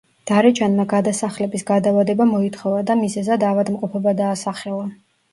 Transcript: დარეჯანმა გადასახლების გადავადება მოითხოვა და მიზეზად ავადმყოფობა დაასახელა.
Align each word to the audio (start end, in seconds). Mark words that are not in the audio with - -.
დარეჯანმა 0.29 0.83
გადასახლების 0.93 1.65
გადავადება 1.67 2.25
მოითხოვა 2.29 2.79
და 2.87 2.95
მიზეზად 3.01 3.45
ავადმყოფობა 3.51 4.15
დაასახელა. 4.23 4.89